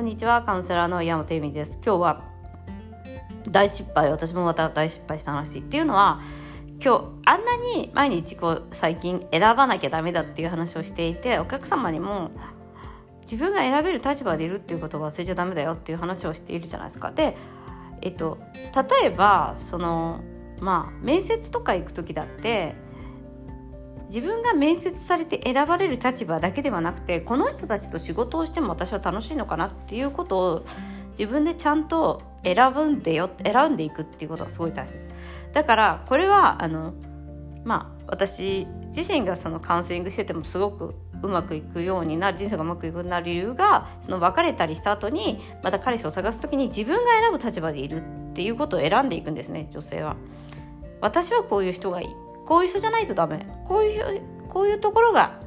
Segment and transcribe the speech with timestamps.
[0.00, 1.72] こんにちはカウンセラーの山本由美です。
[1.84, 2.24] 今日は
[3.50, 6.22] 大失敗私もまた大失敗した話っていうのは
[6.82, 12.30] 今日あんなに毎日こう最近選ばなきゃダメだっていう話をしていてお客様にも
[13.30, 17.10] 自分が選べる立場でいるっていうことを忘れちゃダメだよっていう話をしているじゃないですか。
[17.10, 17.36] で
[18.00, 18.38] えっと
[18.74, 20.22] 例えばその
[20.60, 22.74] まあ面接とか行く時だって
[24.10, 30.66] 自分が面接されて選ばれる立場だけではなくてこの人たちと仕事をしても私は楽しいのかなっていうことを
[31.12, 35.12] 自分でちゃんと選ぶんでよ選んでいくっていうことがすごい大切です
[35.52, 36.92] だからこれはあの
[37.64, 38.66] まあ私
[38.96, 50.16] 自身がそのカウンセリングしててもすごくうまくいくようになる人生がうまくいくようになる理由がその別れたりした後にまた彼氏を探す時に自分が選ぶ立場でいるっていうことを選んでいくんですね女性は。
[51.00, 55.40] 私はこういう人がいいこういう人じゃないとダメこういうこういうところが、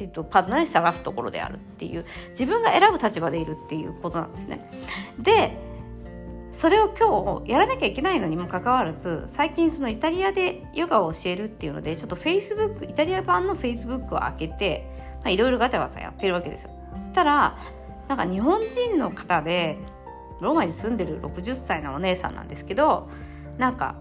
[0.00, 4.68] えっと、パートナーに探すところであるっていう自分が選ぶ立場でいるっていうことなんですね。
[5.20, 5.56] で
[6.50, 14.90] それを今日やらなきゃいけないのにもかかわらず最近そのイタリアでヨガを教えるっていうのでちょっとフェイスブックイタリア版のフェイスブックを開けて
[15.26, 16.70] いろいろガチャガチャやってるわけですよ。
[16.94, 17.56] そしたら
[18.08, 19.78] なんか日本人の方で
[20.40, 23.08] ローマに住んでる60歳のお姉さんなんですけど
[23.58, 23.94] なんか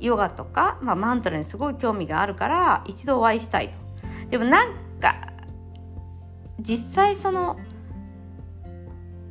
[0.00, 3.78] ヨガとか、まあ、マントラにすごい興味があるから一度お会いしたいと。
[4.30, 5.28] でもなんか
[6.58, 7.58] 実際その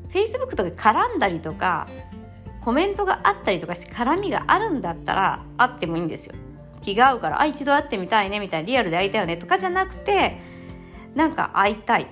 [0.09, 1.87] Facebook とか絡んだりとか
[2.61, 6.35] コメントがあったりとかして絡みがあるんだったら会ってもいいんですよ。
[6.81, 10.39] 気が合うからあ一度会ってみたいねみたいなリアルで会いたいよねとかじゃなくて
[11.13, 12.07] なんか会いたい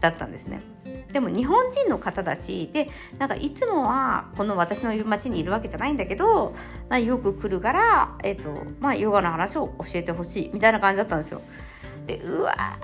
[0.00, 0.73] だったんですね。
[1.12, 2.88] でも日本人の方だしで
[3.18, 6.54] なんかいつもはこの私のいる町にいるわけじゃないんだけど、
[6.88, 11.42] まあ、よく来るから、えーとまあ、ヨガの話を教えてほしいみたいな感じだったんですよ。
[12.06, 12.78] でうわ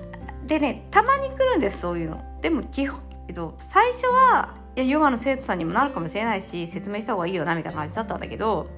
[0.46, 2.22] でねたまに来るんですそういうの。
[2.40, 8.68] でも基本、えーと、最初はいやヨガの生徒さんにもなるかもしれないし説明した方がいいよなみたいな感じだったんだけど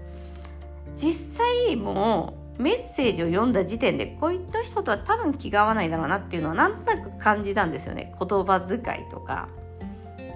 [0.96, 8.14] 実際もうメッセージを読んだ時点でこういった人とは多分気が合わないだろうなっていうのはなんとなく感じたんですよね。
[8.18, 9.48] 言葉遣いとか。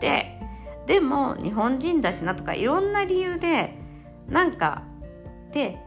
[0.00, 0.40] で
[0.86, 3.74] でも日本人だしなとかいろんな理由で
[4.28, 4.82] なんか
[5.52, 5.78] で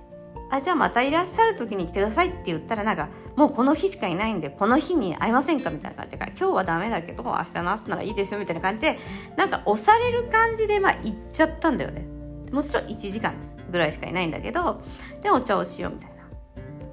[0.52, 8.98] あじゃあまたいらっしゃる時に来てくださいって言ったらなんかもうこの日しかいないんでこの日に会いませんかみたいな感じで今日はダメだけど明日の朝ならいいですよみたいな感じで
[9.38, 12.06] なんか押される感じでまあ行っちゃったんだよね。
[12.52, 14.82] もちろん1時間ですぐらいしかいないんだけど
[15.22, 16.19] でお茶をしようみたいな。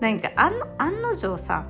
[0.01, 1.67] なんか案のの定さ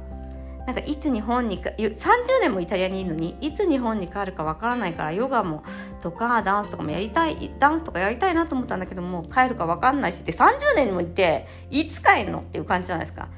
[0.66, 1.94] なんかいつ日本にか30
[2.40, 5.62] 年もイタリアにいるのにいつ日本に帰るかわからないからヨガも
[6.00, 13.28] とかダンスとかもやりたいダンスとかやりたいなと思ったんだけども帰るかわかんないしって30年もいていつ帰るのっていう感じじゃないですか。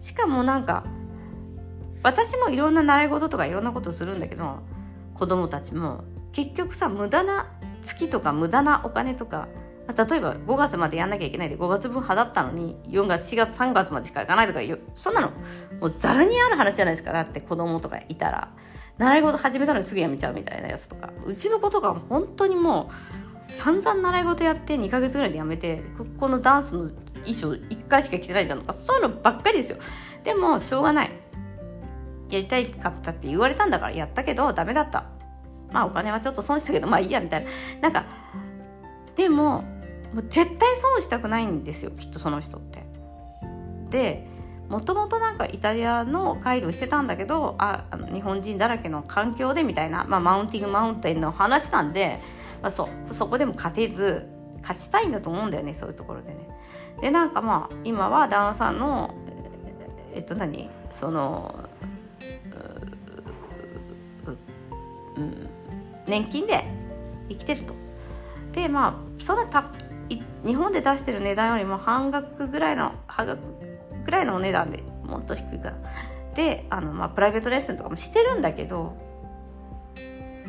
[0.00, 0.84] しかもなんか
[2.02, 4.60] 私もいろんな習い事とかいろんなことするんだけど
[5.14, 7.46] 子供たちも結局さ無駄な
[7.82, 9.48] 月とか無駄なお金とか
[9.88, 14.60] 例えば5月までやんなきゃいけないで5月分払ったのに4月4月3月までしか行かないとか
[14.94, 15.30] そんなの
[15.80, 17.12] もうざらにある話じゃないですか。
[17.12, 18.52] だって子供とかいたら
[18.98, 21.10] 習い事始めたのにすぐやめちゃうみたいなやつとか。
[21.24, 22.90] うちの子とか本当にも
[23.48, 25.82] う散々習い事やって2ヶ月ぐらいでやめて
[26.18, 26.90] このダンスの
[27.24, 29.78] 衣装1回しか着てないじゃんとかそういうのばっかりですよ。
[30.22, 31.10] でもしょうがない。
[32.28, 35.04] やりたいかったって言われたんだからやったけどダメだった。
[35.72, 37.50] まあお金はちょっと損したけどまあいいやみたいな。
[37.80, 38.04] なんか
[39.16, 39.64] でも
[40.12, 42.84] もう絶対損したくないんですよきっとその人って。
[43.90, 44.26] で
[44.68, 52.20] もともとなんかイタリアのガイドしてたんだけどああの日本人だらけの環境でみたいな、まあ、マウンティングマウンテンの話なんで、
[52.60, 54.28] まあ、そそこでも勝てず
[54.60, 56.36] 勝ちたいんだと思うんだよねそういうところでね。
[57.00, 59.14] でなんかまあ今は旦那さんの
[60.12, 60.68] えっと何？
[60.90, 61.54] その
[66.06, 66.64] 年金で
[67.30, 67.74] 生きてると。
[68.52, 69.46] でまあそんな
[70.48, 73.40] 日本で出してる値段よりも半額ぐらいの半額
[74.06, 75.76] ぐらいのお値段でもっと低いから
[76.34, 78.96] であの、まあ、プライベートレッスンとかもしてるんだけど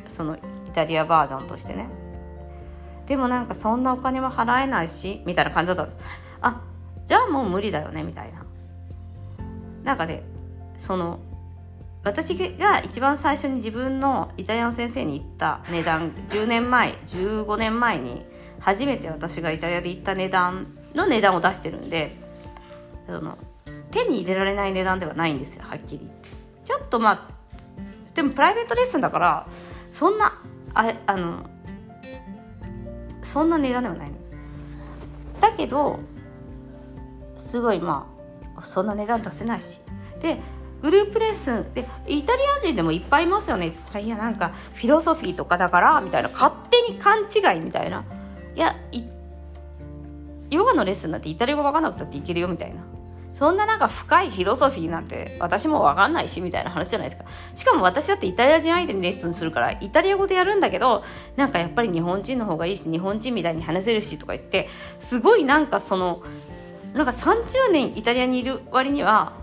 [0.07, 0.39] そのイ
[0.73, 1.89] タリアバージョンとしてね
[3.07, 5.51] でもなんかそんなお金は払えないしみたいな。
[5.51, 5.99] 感じだったんです
[6.41, 6.61] あ
[7.05, 8.45] じゃあもう無理だよねみたいな。
[9.83, 10.23] なんかで
[10.77, 11.19] その
[12.03, 18.23] 私が一番最初に自分のイタリアの先生に言った値段10年前15年前に
[18.59, 22.15] 初めて私がイタリアで行った値段の値段を出してるんで
[23.07, 23.37] その
[23.91, 26.07] 手に入れられない値段ではないんですよはっきり。
[26.63, 27.39] ちょっとまあ
[28.13, 29.47] でもプライベートレッスンだから
[29.91, 30.39] そんな
[30.73, 31.49] ああの
[33.23, 34.15] そんな値段ではないの。
[35.41, 35.99] だけど
[37.37, 38.07] すごいま
[38.55, 39.79] あそんな値段出せないし。
[40.21, 40.37] で
[40.81, 48.03] グループレッスンでイタリア人でもいっぱいいますよねって言ったらいやなんかフィロソフィーとかだからみたいな勝手に勘違いみたいな。
[48.55, 48.75] いや
[50.49, 52.81] ヨガのレッスンなんてイタリア語分かんなくたっていけるよみたいな。
[53.33, 57.29] そんななんか深いフィロソフィーなんて私も分かんないしみたいな話じゃないですか。
[57.55, 61.03] しかも私だってイタリア人相手にレッスンするからイタリア語でやるんだけど
[61.37, 64.67] なんかやっぱり日本人の方がいいし日本人みたいに話せるしとか言って
[64.99, 66.21] すごいなんかその
[66.93, 69.33] なんか30年イタリアにいる割には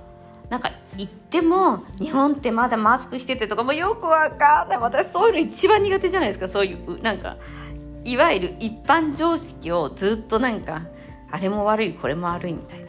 [0.50, 4.79] なんか行っても日本ってまだマスクしててとかもよくわかんない。
[4.79, 6.49] 私そういうの一番苦手じゃないですか。
[6.49, 7.37] そういうなんか
[8.06, 10.82] いわゆる一般常識をずっとなんか
[11.31, 12.87] あれも悪いこれも悪いみたいな。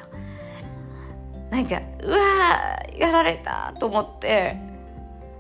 [1.49, 4.57] なんかうわーやられたと思って。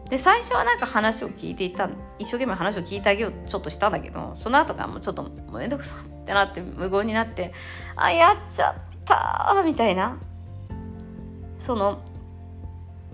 [0.09, 7.51] で最初はなんか話を聞いていた一生懸命話を聞いてあげようちょっとしたんだけどその後からもうちょっともうめんどくさってなって無言になって
[7.97, 10.17] あやっちゃったみたいな。
[11.59, 11.99] その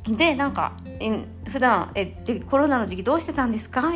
[0.08, 0.74] でなんか
[1.48, 3.96] 普段えでコロナの時期どうしてたんですか？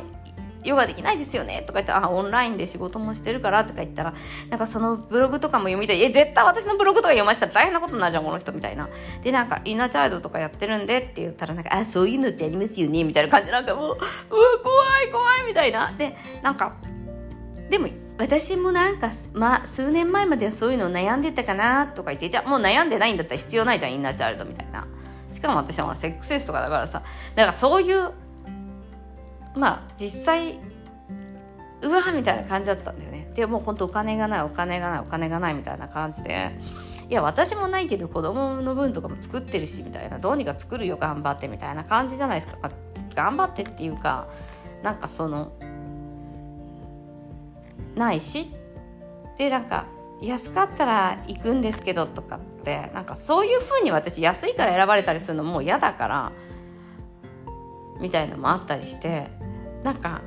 [0.68, 4.14] ヨガできないですよねとか言ってあオンラインで仕事もしてるからとか言ったら
[4.50, 6.04] なんかそのブログとかも読みたい。
[6.04, 8.90] え絶対私のブログとか読ませたら大変なことになるじゃんこの人みたいな。
[9.24, 13.52] でなんかインナーチャイルドとかやってるんでって言ったらなんかあそういうのってありますよねみたいな感じ。
[13.52, 13.98] なんかもううわ
[14.64, 15.94] 怖い怖いみたいな。
[15.98, 16.74] でなんか
[17.70, 17.88] でも
[18.18, 24.88] 私もなんか、ま、数年前まではそういうの悩んでたかなとか言ってじゃあもう悩んでないんだったら必要ないじゃんインナーチャイルドみたいな。
[25.34, 27.04] しかも私はセックスレスとかだからさ
[27.36, 28.12] だかそういう
[29.58, 30.60] まあ実際
[31.82, 33.32] うわみたいな感じだったんだよね。
[33.36, 36.52] でもう本当お金がないお金がないお金がないみたいな感じで。
[37.10, 40.20] いや私もないけど子供の分とかも作ってるしみたいな。
[40.20, 42.72] どうにか作るよ頑張ってみたいな感じじゃないですか。
[43.16, 44.28] 頑張ってっていうか
[44.84, 45.52] なんかその
[47.96, 48.52] ないし。
[49.38, 49.86] でなんか
[50.20, 56.32] 安かったら行くんですけどとかってなんかそういうふうに私安いから選ばれたりするのもう嫌だから
[58.02, 59.37] みたいのもあったりして。
[59.84, 60.22] なんか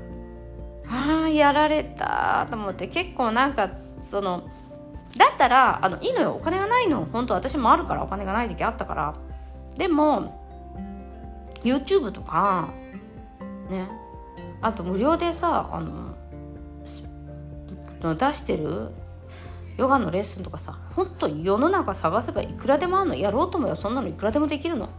[0.89, 4.49] ああやられたと思って結構なんかその
[5.17, 9.15] だったらあのいいのよお金がないの本当私もあるからお金がない時期あったから。
[9.77, 10.41] でも
[11.63, 12.69] YouTube とか
[13.69, 13.89] ね
[14.61, 16.17] あと無料でさあの
[18.15, 18.91] 出してる
[19.77, 23.17] ヨガのレッスンとかさ本当世の中探せばいくらでもあるの。
[23.17, 24.91] やろうと思えばそんなのいくらでもできるの。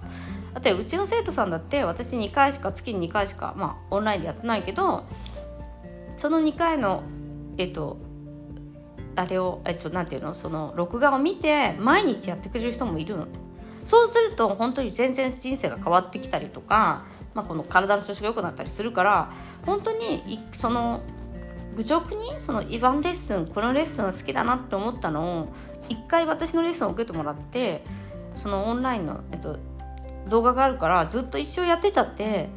[0.54, 5.06] だってうちの生徒さんだって私2回しか月に2回しかまあオンラインでやってないけど
[6.18, 7.04] その2回の
[7.58, 7.98] えっと
[9.16, 13.28] あれをえっとなんていうのその録画を見て毎日やってくれる人もいるの。
[13.86, 19.32] そうすると本当に全然人生が変わってきたりとか、まあ、この体の調子が良くなったりするから
[19.66, 21.02] 本当にその
[21.76, 25.54] 愚直にそのイヴァンレッスンこのレッスン好きだなって思ったのを
[25.90, 27.84] 一回私のレッスンを受けてもらって
[28.38, 29.58] そのオンラインの、えっと、
[30.32, 32.50] 動画があるからずっと一生やってたって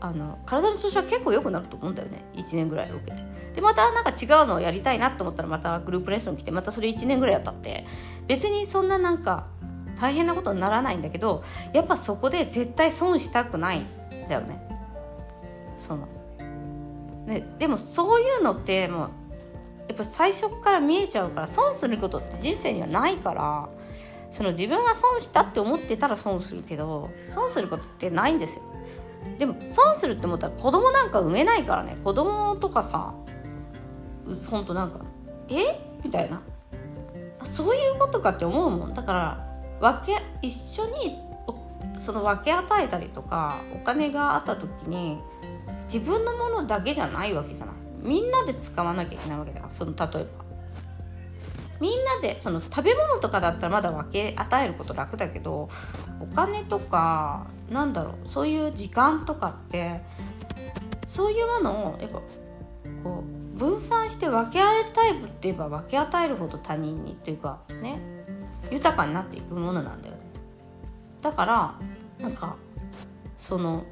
[0.00, 2.24] あの体の調子は結構良くなると思うんだよね。
[2.34, 3.22] 1年ぐらい受けて。
[3.54, 7.84] でまたなんか違うのをやりたいなと思ったらまたグループレッスン来てまたそれ1年ぐらいやったって。
[8.28, 9.46] 別にそんななんか
[10.00, 13.86] 大変なことにならないんだけどやっぱそこで絶対損したくないん
[14.28, 14.60] だよね。
[15.78, 16.08] その。
[17.26, 19.10] ね、でもそういうのってもう
[19.88, 23.68] やっぱ最初から見えちゃうから損することって人生にはないから
[24.32, 28.62] その自分が損したって思ってたら損するけど損することってないんですよ。
[29.38, 31.96] でも損するって思ったら子供なんか産めないからね。
[32.02, 33.14] 子供とかさ
[34.50, 35.00] ほんとなんか
[35.48, 35.78] え？
[36.02, 36.40] みたいな。
[37.44, 38.94] そういうことかって思うもん。
[38.94, 39.46] だから
[39.80, 41.18] 分け一緒に
[41.98, 45.18] その分け与えたりとかお金があった時に
[45.92, 47.74] 自分のものだけじゃないわけじゃない。
[48.00, 50.51] みんなで使わなきゃいけないわけだその例えば。
[51.82, 55.68] みんなでその食べ物とかだったらまだ分け与えること楽だけど
[56.20, 60.00] お金とかなんだろうそういう時間とかって
[61.08, 62.20] そういうものをやっぱ
[63.02, 67.98] こう分散して分け与えたいって言えば分け与えるほど他人にっていうかね
[68.70, 70.20] 豊かになっていくものなんだよね。
[71.20, 71.74] だから
[72.20, 72.54] なんか
[73.38, 73.82] その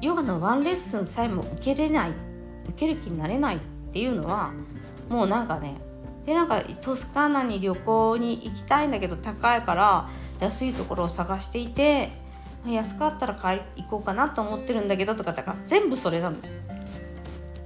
[0.00, 2.10] ヨガのワンレッスンさえも受けれない
[2.68, 3.58] 受ける気になれないっ
[3.92, 4.52] ていうのは
[5.08, 5.87] もうなんかね
[6.28, 12.10] でなんかトスカーナに旅行に行きたいんだけど高いから安いところを探していて
[12.66, 16.36] 安かったら買い行こうかなと思ってるんだけどとかだから全部それなの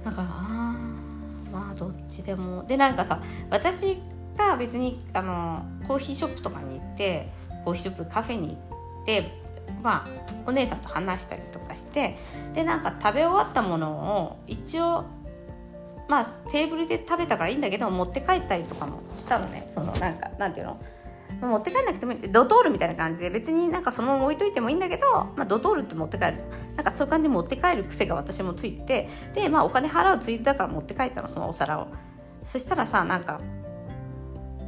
[0.05, 0.11] だ。
[0.11, 0.77] からあ
[1.51, 2.63] まあどっちでも。
[2.65, 3.97] でなんかさ私
[4.37, 7.27] が別にあのコーヒーショップとかに行って
[7.65, 9.43] コーヒーショップカフェに行って
[9.81, 10.09] まあ、
[10.45, 12.17] お姉さんと話したりとかして
[12.53, 13.91] でなんか食べ終わったもの
[14.23, 15.05] を一応
[16.13, 19.71] まあテーブルで食べたからいいんだけど持って帰ったりとかもしたのね。
[19.73, 20.79] そのなんかなんていうの？
[21.41, 22.31] 持って帰んなくてもいい。
[22.31, 26.33] ドトールみたいな感じで別になんかそのまま置いといてもいいんだけど、まあ、ドトールって持って帰る
[26.75, 31.87] なんかそういう感じで持って帰る癖が私もついてで、まあ、お金払うついでだから持って帰ったのそのお皿を。
[32.45, 33.41] そしたらさなんか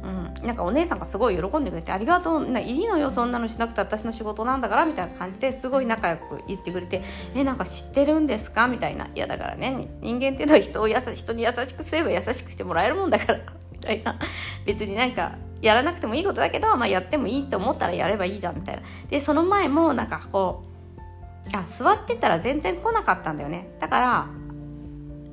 [0.02, 2.46] うん、なんかお姉さんがすごい喜んでくれて「ありがとう。
[2.46, 7.02] ないいのよそんなのしなくて私の仕事なんだから」みたいな感じですごい仲良く言ってくれて
[7.34, 13.40] 「えなんか知ってるんですか?」みたいな「いやだからね人間っていうのは人をやさ人に優しくすれば優しくしてもらえるもんだから」
[13.72, 14.18] みたいな。
[14.64, 18.82] 別になんかやらなくてもいいことだけど、まあ、やってもいいと思ったらやればいいじゃんみたいな。
[19.08, 23.68] でその前もなんかこうあ座ってたら全然来なかったんだよね。
[23.80, 24.26] だから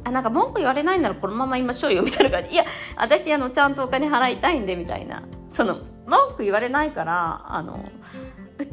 [0.06, 2.52] あなんか文句言われないならこのまま言いましょうよみたいな感じ。
[2.52, 5.24] いや私あのちゃんとお金払いたいんでみたいな。
[5.50, 7.86] その文句言われないからあの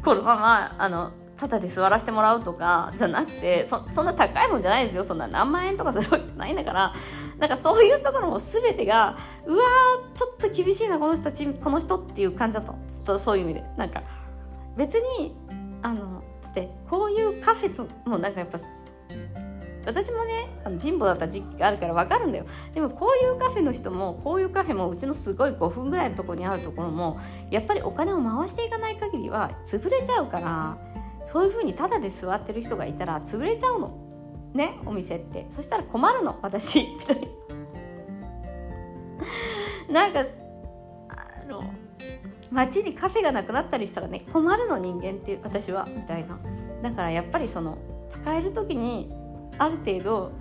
[0.03, 5.03] このままあのただで座らせてもらうとかじゃなくてそそんな高いもんじゃないですよ。
[5.03, 6.93] そんな何万円とかするわけないんだから。
[7.39, 13.63] なんかそういうところも全てがうわーちょっと厳しいなこの人たちこの人っていう感じだったずっとそういう意味で。
[13.77, 14.03] なんか
[14.77, 15.35] 別に
[15.81, 18.59] あのだってこういうカフェともなんかやっぱ
[19.85, 22.45] 私もねあの貧乏だった時期があるから分かるんだよ。
[22.73, 27.19] でもこういうカフェの人もこういうカフェもうちのすごい5分ぐらいのところにあるところも
[27.49, 30.77] やっぱりお金を回していかない限りは潰れちゃうから
[31.31, 33.97] そういうふうにタダで座ってる人がいたら潰れちゃうの。
[34.53, 35.47] ねお店って。
[35.49, 37.29] そしたら困るの私みたい
[39.89, 40.25] ななんか
[41.09, 41.63] あの
[42.51, 46.39] 街にカフェがなくなったりしたらね困るの人間っていう私はみたいな。
[46.81, 47.77] だからやっぱりその
[48.09, 49.13] 使える時に
[49.61, 50.31] ある程度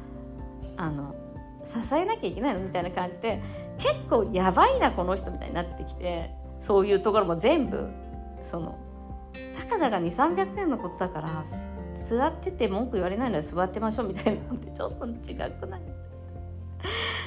[0.77, 1.15] あの
[1.63, 3.43] 支えなきゃいけないのみたいな感じで
[3.79, 7.89] 結構やばいなこの人みたいになってきてそういうところも全部
[8.43, 8.79] その
[9.59, 11.45] たかだか2300円のことだから
[12.03, 15.81] 座ってて文句言われないので座ってましょうみたいなのってちょっと違くない？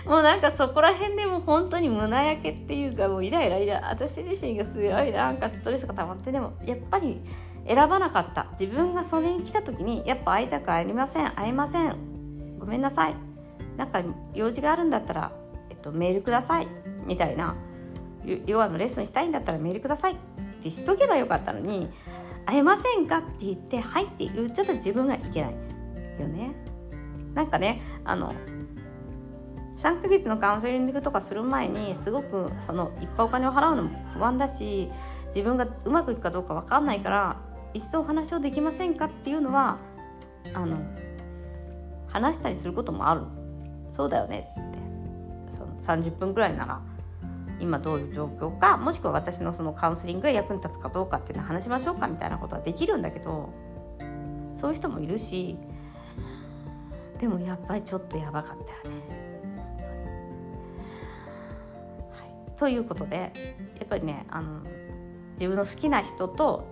[0.07, 7.21] もうなんかそこら辺でも本当に胸焼けっていうかもうイライライラ私自身がすごいなんかストレスが溜まってでもやっぱり
[7.67, 8.47] 選ばなかった。
[8.59, 11.31] 自分がそれに来た時にやっぱ会いたくありません。
[11.31, 12.57] 会えません。
[12.59, 13.15] ごめんなさい。
[13.77, 14.01] なんか
[14.33, 15.31] 用事があるんだったら、
[15.69, 16.67] えっと、メールください。
[17.05, 17.55] みたいな。
[18.45, 20.13] ヨガのレッスンしたいんだったらメールください。
[20.13, 20.15] っ
[20.63, 21.89] てしとけばよかったのに
[22.45, 25.51] 会えませんかって言って「はい」って言っちゃった自分がいけない
[26.19, 26.55] よね。
[27.33, 28.33] なんかねあの
[29.77, 34.89] 3ヶ月のカウンセリングとかする前にすごくそのいっぱいお金を払うのも不安だし
[35.27, 37.41] 自分がうまくいくかどうか分かんないから
[37.73, 39.77] 一層お話をできませんかっていうのは
[40.53, 40.77] あの
[42.07, 43.21] 話したりすることもある。
[43.95, 45.57] そうだよねって。
[45.57, 46.81] その30分ぐらいなら
[47.59, 53.49] 今どういう状況かもしくは私のそのカウンセリングが役に立つかどうかっていうのを話しましょうかみたいなことはできるんだけど
[54.57, 55.57] そういう人もいるし
[57.19, 59.01] でもやっぱりちょっとやばかったよね。
[62.11, 63.31] はい、ということで
[63.79, 64.61] やっぱりねあの
[65.33, 66.65] 自分の好きな人と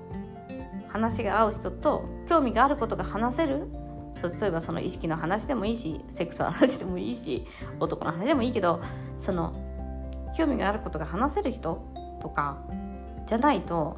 [0.92, 3.68] 話が合う人と興味があることが話せる
[4.40, 7.46] 例えばその意識の話でもいいしセックスの話でもいいし
[7.80, 8.82] 男の話でもいいけど
[9.20, 9.54] その
[10.38, 11.82] 興味があることが話せる人
[12.22, 12.58] とか
[13.28, 13.98] じゃないと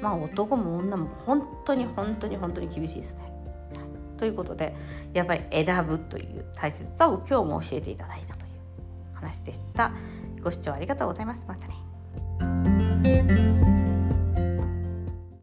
[0.00, 3.32] まあ男も女も本当に本当に本当に厳しいですね。
[4.18, 4.74] ということで
[5.12, 8.50] やっぱり選ぶという大切さを今日も教えていただいたという
[9.14, 9.92] 話でした。
[10.42, 11.44] ご視聴ありがとうございます。
[11.46, 13.45] またね。